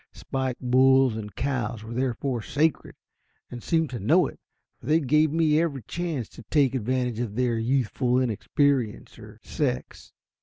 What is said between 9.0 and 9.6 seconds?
or